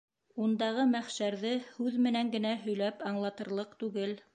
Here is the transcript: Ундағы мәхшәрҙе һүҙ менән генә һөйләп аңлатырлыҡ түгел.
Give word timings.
Ундағы 0.45 0.85
мәхшәрҙе 0.93 1.53
һүҙ 1.77 2.01
менән 2.09 2.35
генә 2.39 2.59
һөйләп 2.67 3.09
аңлатырлыҡ 3.13 3.83
түгел. 3.85 4.23